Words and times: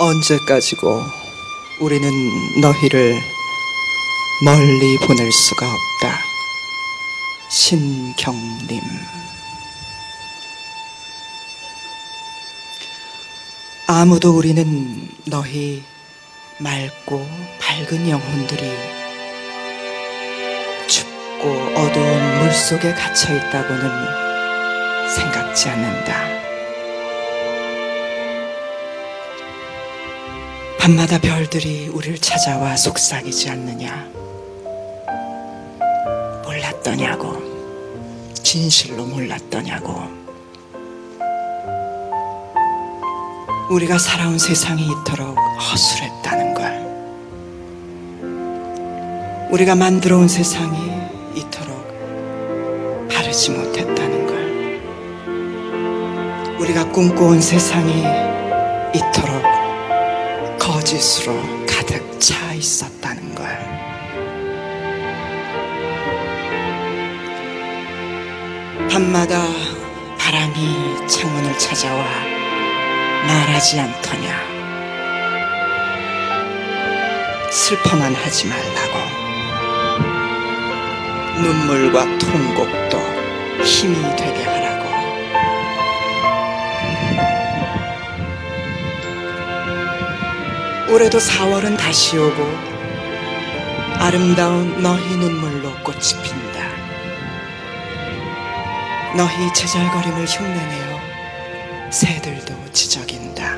언제까지고 0.00 1.02
우리는 1.80 2.08
너희를 2.60 3.20
멀리 4.44 4.96
보낼 4.98 5.32
수가 5.32 5.66
없다. 5.66 6.18
신경님. 7.48 8.80
아무도 13.88 14.36
우리는 14.36 15.08
너희 15.26 15.82
맑고 16.58 17.28
밝은 17.58 18.08
영혼들이 18.08 18.70
춥고 20.86 21.48
어두운 21.74 22.38
물 22.38 22.52
속에 22.52 22.92
갇혀 22.94 23.34
있다고는 23.34 25.08
생각지 25.16 25.68
않는다. 25.70 26.47
밤마다 30.78 31.18
별들이 31.18 31.88
우리를 31.88 32.18
찾아와 32.18 32.76
속삭이지 32.76 33.50
않느냐? 33.50 34.08
몰랐더냐고. 36.44 37.36
진실로 38.34 39.04
몰랐더냐고. 39.04 40.00
우리가 43.70 43.98
살아온 43.98 44.38
세상이 44.38 44.86
이토록 44.86 45.36
허술했다는 45.36 46.54
걸. 46.54 46.88
우리가 49.50 49.74
만들어 49.74 50.16
온 50.18 50.28
세상이 50.28 50.78
이토록 51.34 53.08
바르지 53.10 53.50
못했다는 53.50 54.26
걸. 54.26 54.38
우리가 56.60 56.90
꿈꿔온 56.92 57.42
세상이 57.42 58.04
이토록 58.94 59.47
거짓으로 60.88 61.34
가득 61.66 62.18
차 62.18 62.54
있었다는 62.54 63.34
걸. 63.34 63.46
밤마다 68.90 69.38
바람이 70.18 71.06
창문을 71.06 71.58
찾아와 71.58 72.02
말하지 73.26 73.80
않더냐. 73.80 74.40
슬퍼만 77.50 78.14
하지 78.14 78.46
말라고. 78.46 78.98
눈물과 81.42 82.18
통곡도 82.18 82.98
힘이 83.62 84.16
되게 84.16 84.42
하라 84.42 84.57
올해도 90.98 91.18
4월은 91.18 91.78
다시 91.78 92.18
오고 92.18 92.42
아름다운 94.00 94.82
너희 94.82 95.16
눈물로 95.16 95.72
꽃이 95.84 96.00
핀다. 96.24 96.68
너희 99.16 99.54
제잘거림을 99.54 100.26
흉내내어 100.26 101.00
새들도 101.92 102.72
지저긴다. 102.72 103.54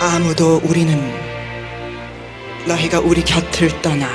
아무도 0.00 0.60
우리는 0.64 1.14
너희가 2.66 2.98
우리 2.98 3.22
곁을 3.22 3.80
떠나 3.80 4.08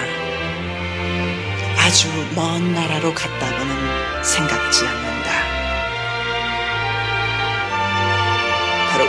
아주 1.78 2.10
먼 2.36 2.74
나라로 2.74 3.14
갔다고는 3.14 4.24
생각지 4.26 4.86
않는다. 4.86 5.19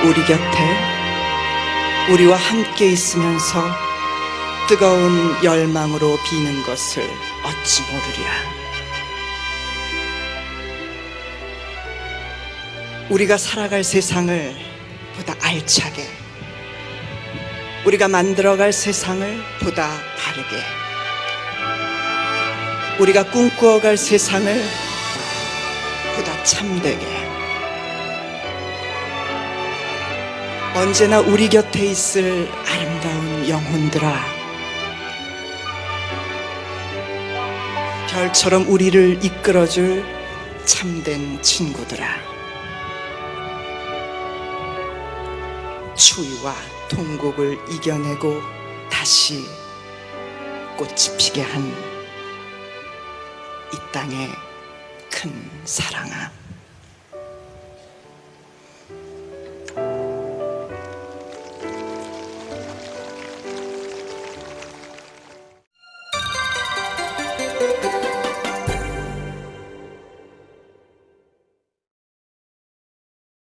우리 0.03 0.25
곁에 0.25 0.91
우리와 2.11 2.34
함께 2.34 2.91
있으면서 2.91 3.71
뜨거운 4.66 5.44
열망으로 5.44 6.19
비는 6.25 6.62
것을 6.62 7.03
어찌 7.44 7.83
모르랴. 7.83 8.60
우리가 13.10 13.37
살아갈 13.37 13.84
세상을 13.84 14.56
보다 15.16 15.34
알차게, 15.43 16.09
우리가 17.84 18.09
만들어갈 18.09 18.72
세상을 18.72 19.43
보다 19.60 19.91
바르게, 20.16 20.65
우리가 23.00 23.25
꿈꾸어갈 23.25 23.99
세상을 23.99 24.65
보다 26.16 26.43
참되게, 26.44 27.05
언제나 30.75 31.20
우리 31.20 31.48
곁에 31.48 31.84
있을 31.86 32.48
아름다운 32.66 33.48
영혼들아, 33.48 34.25
별처럼 38.10 38.69
우리를 38.69 39.25
이끌어줄 39.25 40.04
참된 40.64 41.41
친구들아. 41.42 42.06
추위와 45.97 46.54
통곡을 46.88 47.59
이겨내고 47.70 48.41
다시 48.91 49.44
꽃이 50.76 51.16
피게 51.19 51.42
한 51.42 52.00
이 53.72 53.76
땅의 53.92 54.28
큰 55.10 55.50
사랑아. 55.64 56.32